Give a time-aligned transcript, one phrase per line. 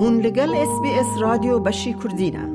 [0.00, 2.48] هون لگل اس بی اس رادیو بشی کردینه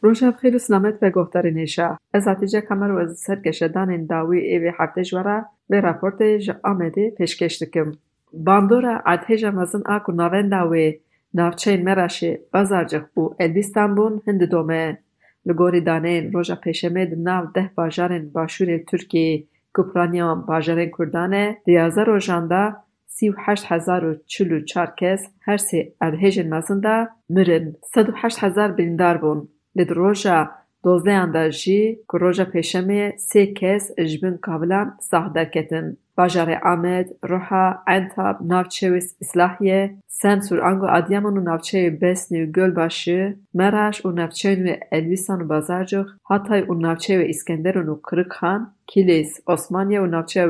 [0.00, 5.04] روشب خیلی سلامت به گفتار نیشه از حتیجه کمر و از سرکشدان داوی ایوی هفته
[5.04, 7.92] جوره به راپورت جا آمده پیشکش دکم.
[8.32, 11.00] باندورا ارتهج مزن آکو ناوین داوی
[11.34, 14.98] ناوچین مرشه بازارجخ بو البیستان بون هند دومه.
[15.46, 22.74] لگوری دانین روژا پیشمه ناو ده باجارن باشور ترکی کپرانیان باجارن کردانه دیازه روژانده
[23.09, 27.75] سی و هشت هزار و چل و چار کس هر سه ارهژن مزن دا مرن.
[27.93, 29.47] سد و هشت هزار بریندار بون.
[29.75, 30.51] لید روژا
[30.83, 35.97] دوزدهان دا جی که روژا پیشمه سه کس جبن کابلان ساخ درکتن.
[36.17, 43.35] باجار آمد، روحا، عنتاب، ناوچه و اصلاحیه، سنسور آنگو ادیامان و ناوچه بسنی و گلباشه،
[43.53, 49.41] مرش و ناوچه و الویسان و بازارجوخ، حتی و ناوچه و اسکندرون و کرکخان، کلیس،
[49.47, 50.47] عثمانیه و ناوچه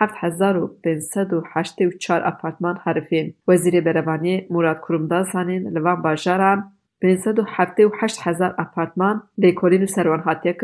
[0.00, 3.34] نورداغه هفت هزار و پنسد و هشت و چار اپارتمان حرفین.
[3.48, 6.72] وزیر بروانی مراد کرمدان لوان باجاران
[7.02, 10.56] پنسد و هفته و هشت هزار اپارتمان لیکولین و سروان که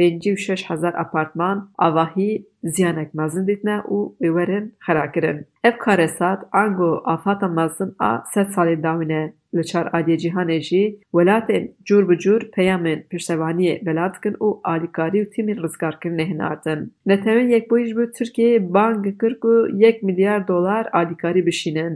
[0.00, 2.32] پێنجی و شەش هەزار ئەپارتمان ئاڤاهی
[2.74, 5.38] زیانێک مەزن دیتنە û wêwerin xirakirin.
[5.68, 9.22] Ev karesat ango afata mezin a sed salên dawîne
[9.56, 10.84] li çar aliyê cîhanê jî
[11.16, 16.80] welatên cûr bi cûr peyamên piştevaniyê bela dikin û alîkarî û tîmên rizgarkirinê hinardin.
[17.10, 19.54] Netewên Yekbûyî ji bo Tirkiyeyê bang kir ku
[19.84, 21.94] yek milyar dolar alîkarî bişînin.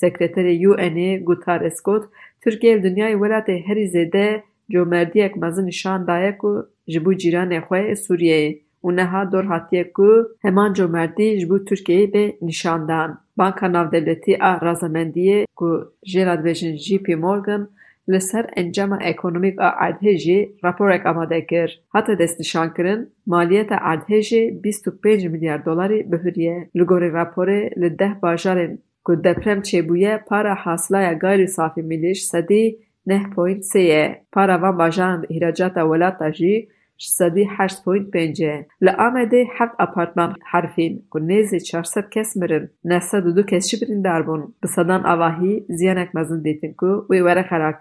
[0.00, 2.04] Sekreterê UNê Guterres got
[2.42, 4.28] Tirkiye li dinyayê welatê herî zêde
[4.72, 6.52] comerdiyek mezin nîşan daye ku
[6.91, 8.49] ji bo cîranê xwe Sûriyeyê
[8.85, 10.09] û niha dor hatiye ku
[10.45, 13.09] heman comerdî ji bo Tirkiyeyê bê nîşandan.
[13.37, 15.69] Banka Navdewletî a Razamendiyê ku
[16.11, 17.63] jêra dibêjin JP Morgan
[18.11, 21.81] li ser encama ekonomîk a erdhejê raporek amade kir.
[21.89, 26.69] Hate destnîşankirin, maliyeta erdhejê bîst û pênc milyar dolarî bihuriye.
[26.77, 32.25] Li gorî raporê li deh bajarên ku deprem çêbûye para hasilaya gayrî safî millî ji
[32.33, 32.77] sedî
[33.07, 34.23] neh point sê ye.
[34.31, 38.65] Para van bajaran îhracata welata jî شصدی هشت پوینت پنجه.
[38.81, 41.03] لآمده هفت اپارتمان حرفین.
[41.09, 42.69] کو نیزی چار ست کس مرن.
[42.85, 46.09] نسد و دو کس شی برین دار بون بسادان آواهی زیان اک
[46.43, 47.79] دیتن کو وی وره خراک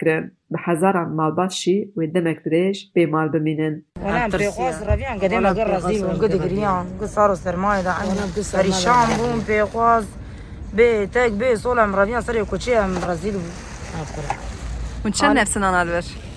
[0.50, 3.82] به هزاران مال باشی وی دمک دریش بمال مال بمینن
[4.38, 7.92] بیخواست رویان گده مگر و گده گریان گسار و سرمایه دا
[8.52, 10.18] پریشان بون بیخواست
[10.76, 13.30] بی تک بی سولم رویان سر کچی هم رزی
[15.04, 15.38] و چند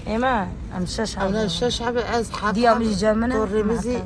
[0.09, 0.47] ايما
[0.77, 3.99] أم ششحب أنا الششحب ازحب دي ام جامنا طور مزي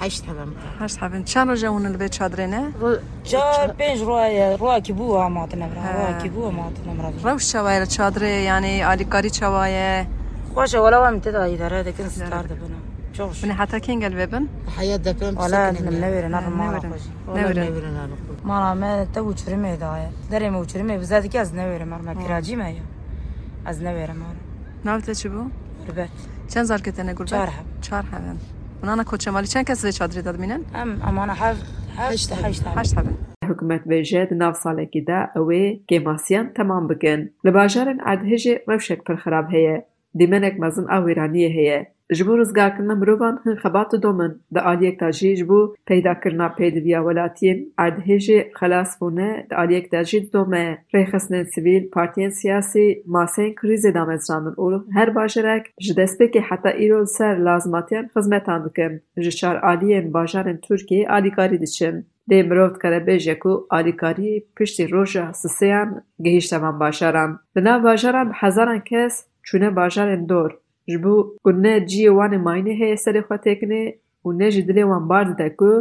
[0.00, 2.72] حشت حبنت حشت حبنت شان رجعون البيت شادرينة؟
[3.26, 5.68] جار بينج روايا رواكبوها معطنا آه.
[5.68, 10.08] برا رواكبوها معطنا برا روش شوايا شادري يعني علي كاري شوايا
[10.54, 12.78] خوش ولا وام تدعي هذا كنت ستار دبنا
[13.12, 18.08] شوش من حتى كين قال بابن حياة دبنا ولا نمنور نار ما نخش نمنور نار
[18.44, 20.30] ما ما توج فرمي دايا آه.
[20.30, 22.74] دري موج فرمي بزاد كاز نمنور ما كراجي ما
[23.66, 24.08] أز نمنور
[24.84, 25.50] ناوت چی بو؟
[25.88, 26.08] ربات
[26.48, 28.38] چند سال که تنه چهار هم چهار هم
[28.82, 31.64] ونانا کوچه مالی چند کس ریچ داد مینن؟ ام امانا هفت
[31.96, 33.04] هشت هشت هشت هم
[33.50, 37.20] حکومت بێژێ ناو ساڵێکی دا ئەوێ گێماسیان تەمام بکەن.
[37.46, 39.76] لە باژارن ئادهێژێ ڕەوشێک پرخراب هەیە.
[40.18, 41.80] دیمەنێک مەزن ئاوێرانیە هەیە.
[42.10, 44.32] Ji bo rizgarkirina mirovan hin xebat didomin.
[44.54, 50.04] Di aliyek de jî ji bo peydakirina pêdiviya welatiyên erdhejê xelas bûne di aliyek de
[50.04, 50.84] jî didome.
[50.94, 54.66] Rêxistinên sivîl, partiyên siyasî, maseyên krîzê damezrandin û
[54.96, 58.92] her bajarek ji destpêkê heta îro li ser lazimatiyan xizmetan dikin.
[59.16, 62.06] Ji çar aliyên bajarên Tirkiyeyê alîkarî diçin.
[62.30, 67.40] Dê mirov dikare bêje ku alîkarî piştî roja siseyan gihîşte van bajaran.
[67.56, 69.14] Li nav bajaran hezaran kes
[69.46, 70.50] çûne bajarên dor.
[70.90, 71.14] Ji bo
[71.44, 73.82] ku ne ciyê wan ê mayînê heye serê xwe têkine
[74.26, 75.72] û ne jî dilê wan bar dide ku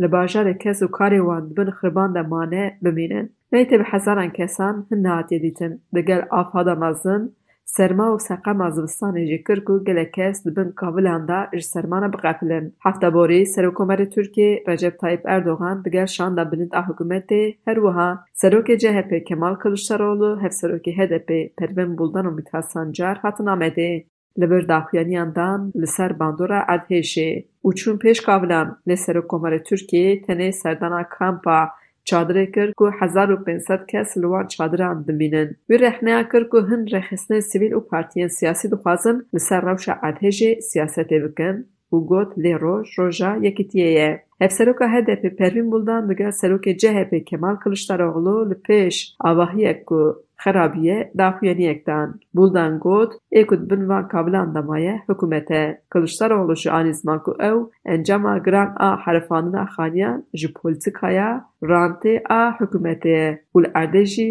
[0.00, 3.26] li bajarê kes û karê wan dibin xiriban de mane bimînin.
[3.52, 5.72] Neytê bi hezaran kesan hin nehatiye dîtin.
[5.94, 7.22] Digel afada mezin,
[7.64, 12.64] serma û seqema zivistanê jî kir ku gelek kes dibin kavilan de ji sermana biqefilin.
[12.84, 19.26] Hefteborî Serokkomarê Tirkiye Recep Tayyip Erdogan digel şanda bilind a hikûmetê her wiha Serokê CHP
[19.28, 24.11] Kemal Kılıçdaroğlu hevserokê HDP Pervin Buldan û Mithat Sancar hatin Amedê.
[24.36, 31.02] لبر داخویانی اندان لسر باندورا ادهشه و چون پیش قابلن لسر کمر ترکیه تنه سردانا
[31.02, 31.68] کامپا
[32.04, 37.74] چادر کر کو 1500 کس لوان چادر اندن بینن و رحنه کو هن رخصن سیویل
[37.74, 44.22] و پارتیان سیاسی دخوازن لسر روش ادهشه سیاست بکن و گوت لیرو روژا یکیتیه یه
[44.40, 51.12] افسروک ها دپی پروین بولدن دگر سروک جهپی کمال کلشتر اغلو لپیش آواهی اکو xerabiye
[51.18, 52.20] daxuyaniyek dan.
[52.34, 55.78] Buldan got ê ku dibin van kabilan damaye hikûmetê.
[55.90, 62.42] Kılıçdaroğlu ji anî ziman ku ew encama giran a herifandina xaniyan ji polîtîkaya rantê a
[62.58, 64.26] hikûmetê ye û li erdê jî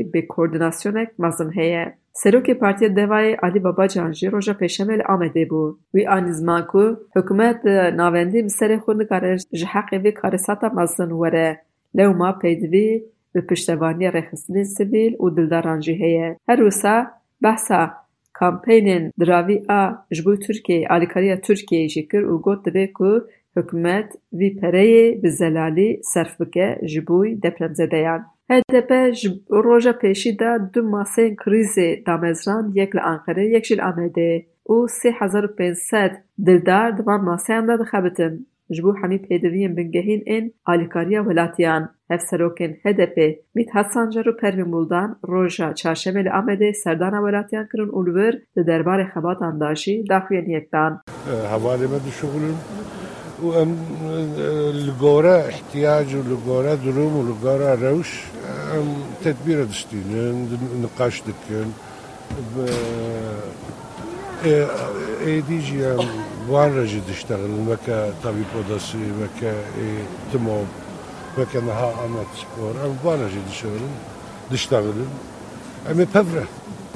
[1.55, 2.01] heye.
[2.13, 5.77] Serokê Partiya Devayê Alî Babacan jî roja pêşemê li Amedê bû.
[5.95, 6.83] Wî anî ku
[7.15, 7.63] hikûmet
[7.97, 11.59] navendî bi serê xwe nikare ji heqê vê karesata mezin were.
[11.97, 13.03] Lewma pêdivî
[13.35, 16.29] bi piştevaniya rêxistinên sivîl û dildaran jî heye.
[16.47, 16.95] Her wisa
[17.43, 17.81] behsa
[18.39, 23.11] kampênên diravî a ji bo Tirkiyeyê alîkariya Tirkiyeyê jî kir û got dibe ku
[23.57, 28.21] hikûmet vî pereyê bi zelalî serf bike ji bo depremzedeyan.
[28.51, 29.29] HDP ji
[29.65, 34.31] roja pêşî de du maseyên krîzê damezrand yek li Enqerê yek jî li Amedê
[34.73, 36.13] û sê hezar û pênc sed
[36.45, 38.33] dildar di van maseyan de dixebitin
[38.75, 41.83] ji bo hemî pêdiviyên bingehîn ên alîkariya welatiyan.
[42.11, 43.17] Hevserokên HDP
[43.55, 48.33] Mîthat Sancar û Pervîn Buldan roja çarşemê li Amedê serdana welatiyan kirin û li wir
[48.55, 51.01] di derbarê xebatan da jî daxuyaniyek dan.
[51.53, 52.57] hevalê me dişuxulin
[53.45, 53.71] û em
[54.85, 58.11] li gora ihtiyac û li gora durum û li gora rewş
[58.77, 58.87] em
[59.23, 60.37] tedbîre diştînin
[66.49, 69.89] باز رجی داشتن، وکه تابیپودسی، وکه ای
[70.33, 70.65] تمو،
[71.37, 73.67] وکه نه آماتسپور، از باز رجی داشتن،
[74.49, 74.83] داشتن.
[75.89, 76.47] امپفروه.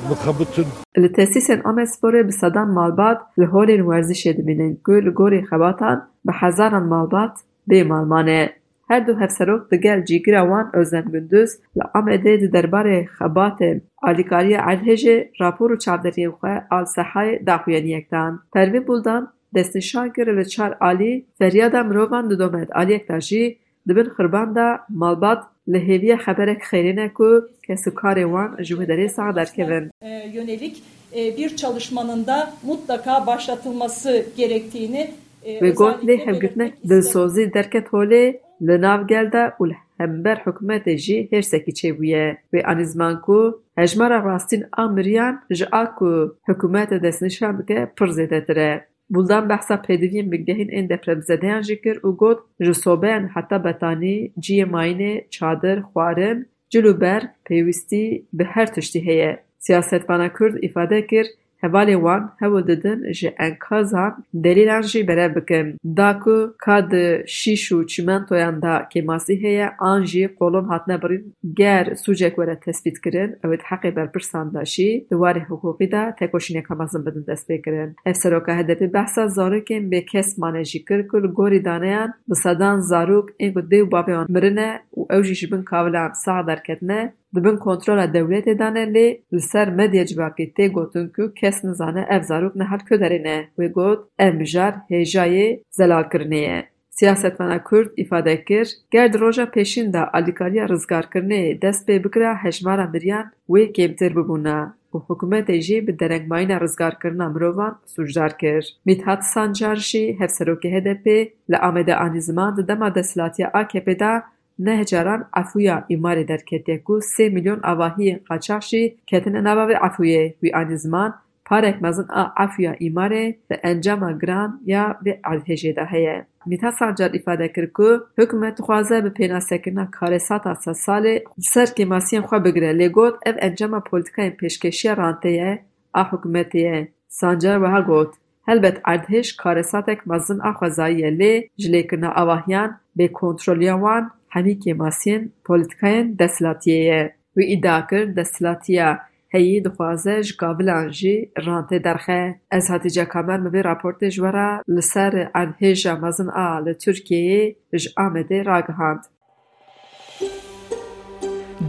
[0.09, 0.65] مخابتن.
[0.97, 4.77] لاتاسیس ان امپفروه با صدام مالبات، لهوری نوارزی شد میلند.
[4.85, 6.33] گلگوری خباتان با
[6.79, 8.53] مالبات، به مالمانه.
[8.91, 8.93] E.
[8.93, 15.71] Hevserok di gel cîgira wan Özlem Gündüz li Amedê di derbarê xebatên alîkariya Erdhejê rapor
[15.71, 18.41] û çavderiyên xwe al sehayê daxuyaniyek dan.
[18.53, 24.09] Pervîn Buldan destnîşan kir li çar alî feryada mirovan di domet aliyek de jî dibin
[24.17, 25.43] xirban da malbat
[25.73, 27.29] li hêviya xeberek xêrîne ku
[27.67, 29.91] kesûkarê wan ji wê derê sax derkevin.
[30.01, 30.83] e, yönelik
[31.15, 35.11] e, bir çalışmanın da mutlaka başlatılması gerektiğini
[35.43, 37.01] e, Wê got lê özellikle hevgirtinek belirtmek isterim.
[37.01, 39.63] dilsozî derket holê li nav gel de û
[39.99, 42.37] hember hikûmetê jî hêrsekî çêbûye.
[42.53, 43.39] Wê anî ziman ku
[43.79, 48.85] hejmara rastîn a miriyan ji a ku hikûmetê destnîşan bike pir zêdetir e.
[49.09, 54.65] Buldan behsa pêdiviyên bingehîn ên depremzedeyan jî kir û got ji sobeyan heta betanî, ciyê
[54.73, 56.37] mayînê, çadir, xwarin,
[56.71, 59.45] cil û ber pêwîstî bi her tiştî heye.
[59.59, 61.25] Siyasetvana Kurd îfade kir
[61.63, 65.79] hevalê wan hewl didin ji enkazan delîlan jî berev bikin.
[65.97, 71.33] Da ku ka di şîş û çîmentoyan da kêmasî heye an jî qolon hatine birîn
[71.59, 76.15] ger sûcek were tespît kirin ew ê heqê berpirsan da jî di warê hiqûqî de
[76.19, 77.95] tekoşîneka mezin bidin dest pê kirin.
[78.05, 83.27] Ev seroka HDP behsa zarokên bêkesmane jî kir ku li gorî daneyan bi sedan zarok
[83.39, 87.13] ên ku dê û bavê wan mirine û ew jî ji bin kavilan sax derketine
[87.35, 92.23] dibin kontrola dewletê dane lê li ser medya civakê tê gotin ku kes nizane ev
[92.23, 93.37] zarok nehal kuderê ne.
[93.57, 96.59] Wê got ev mijar hêjayê zelalkirinê ye.
[96.89, 102.87] Siyasetvana Kurd îfade kir, ger di roja pêşîn de alîkariya rizgarkirinê dest pê bikira hejmara
[102.87, 104.59] miriyan wê kêmtir bibûne
[104.95, 108.63] û hikûmetê jî bi derengmayîna rizgarkirina mirovan sûcdar kir.
[108.85, 111.05] Mîthat Sancar jî hevserokê HDP
[111.51, 114.23] li Amedê anî ziman di dema desthilatiya AKP da
[114.59, 121.13] نه جاران افویا ایماری در کتیکو سه میلیون آواهی قچاشی کتن نواب افویه وی آنیزمان
[121.45, 122.05] پارک مزن
[122.37, 126.25] افویا ایماری و انجام گران یا به عدهجه ده هیه.
[126.45, 131.21] میتا سانجار افاده کرکو حکومت خوازه به پینا سکرنا کارسات اصا سالی
[131.53, 135.59] سر کماسیم خواه بگره لگود او انجام پولتیکای پیشکشی رانتیه
[135.95, 136.87] اه حکومتیه.
[137.07, 138.09] سانجار وها گوت
[138.47, 147.03] هلبت عدهش کارساتک مزن اخوزاییه لی جلیکرنا اواهیان به کنترولیوان hemî kêmasiyên polîtikayên desthilatiyê ye.
[147.35, 148.89] Wî îdia kir desthilatiya
[149.33, 151.15] heyî dixwaze ji kavilan jî
[151.45, 152.21] rantê derxe.
[152.51, 156.73] Ez Hatice Kamer mi vê raportê ji we re li ser erdhêja mezin a li
[156.81, 157.43] Tirkiyeyê
[157.81, 159.03] ji Amedê ragihand.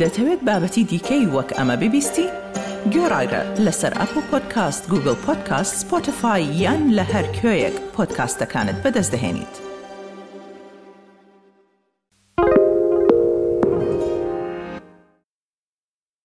[0.00, 2.26] دەتەوێت بابەتی دیکەی وەک ئەمە ببیستی؟
[2.94, 9.65] گۆڕایرە لەسەر ئەپ و پۆدکاست گوگل پۆدکاست سپۆتفاای یان لە هەر کوێیەک پۆدکاستەکانت بەدەستدەێنیت.